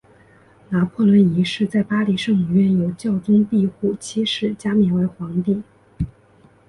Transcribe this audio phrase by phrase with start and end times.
[0.69, 5.61] 拿破仑一世在巴黎圣母院由教宗庇护七世加冕为皇帝。